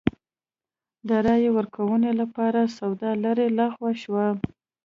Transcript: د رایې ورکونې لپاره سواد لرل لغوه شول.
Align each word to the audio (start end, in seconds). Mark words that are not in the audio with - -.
د 1.07 1.09
رایې 1.25 1.49
ورکونې 1.57 2.11
لپاره 2.21 2.59
سواد 2.77 3.01
لرل 3.23 3.51
لغوه 3.59 3.91
شول. 4.01 4.35